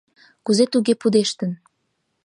—Кузе 0.45 0.65
туге 0.71 0.93
пудештын? 1.01 1.51